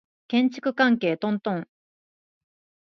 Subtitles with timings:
[0.27, 1.67] 建築関係トントン